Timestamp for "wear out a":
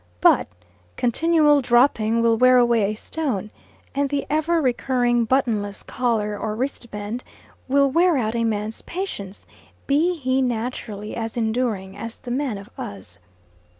7.91-8.43